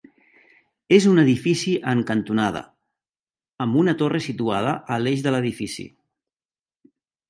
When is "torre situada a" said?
4.03-5.01